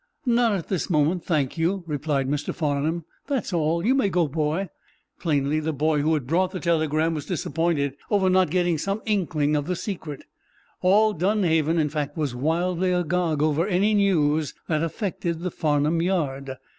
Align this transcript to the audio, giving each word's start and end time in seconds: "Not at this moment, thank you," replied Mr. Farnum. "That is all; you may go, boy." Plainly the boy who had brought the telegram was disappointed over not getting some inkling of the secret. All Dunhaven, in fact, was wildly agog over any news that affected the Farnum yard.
"Not 0.25 0.53
at 0.53 0.67
this 0.67 0.89
moment, 0.89 1.23
thank 1.23 1.59
you," 1.59 1.83
replied 1.85 2.27
Mr. 2.27 2.55
Farnum. 2.55 3.05
"That 3.27 3.43
is 3.45 3.53
all; 3.53 3.85
you 3.85 3.93
may 3.93 4.09
go, 4.09 4.27
boy." 4.27 4.69
Plainly 5.19 5.59
the 5.59 5.73
boy 5.73 6.01
who 6.01 6.15
had 6.15 6.25
brought 6.25 6.49
the 6.49 6.59
telegram 6.59 7.13
was 7.13 7.27
disappointed 7.27 7.93
over 8.09 8.27
not 8.27 8.49
getting 8.49 8.79
some 8.79 9.03
inkling 9.05 9.55
of 9.55 9.67
the 9.67 9.75
secret. 9.75 10.23
All 10.81 11.13
Dunhaven, 11.13 11.77
in 11.77 11.89
fact, 11.89 12.17
was 12.17 12.33
wildly 12.33 12.91
agog 12.91 13.43
over 13.43 13.67
any 13.67 13.93
news 13.93 14.55
that 14.67 14.81
affected 14.81 15.41
the 15.41 15.51
Farnum 15.51 16.01
yard. 16.01 16.57